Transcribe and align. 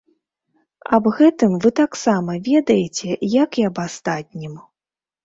Аб 0.97 1.09
гэтым 1.19 1.51
вы 1.65 1.71
таксама 1.79 2.37
ведаеце, 2.47 3.09
як 3.43 3.51
і 3.63 3.67
аб 3.71 3.77
астатнім. 3.85 4.57